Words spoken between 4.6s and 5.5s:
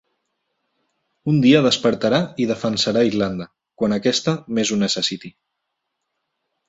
ho necessiti.